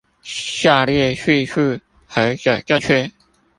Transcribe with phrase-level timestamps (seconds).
[0.23, 3.11] 下列敘述何者正確？